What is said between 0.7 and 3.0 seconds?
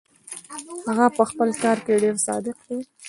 هغه پهخپل کار کې ډېر صادق دی.